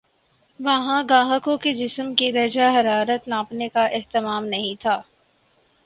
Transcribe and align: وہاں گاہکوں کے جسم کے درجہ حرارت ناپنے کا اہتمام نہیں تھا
وہاں 0.59 1.01
گاہکوں 1.09 1.57
کے 1.57 1.73
جسم 1.73 2.13
کے 2.15 2.31
درجہ 2.31 2.69
حرارت 2.75 3.27
ناپنے 3.27 3.69
کا 3.69 3.85
اہتمام 3.85 4.45
نہیں 4.45 4.81
تھا 4.81 5.01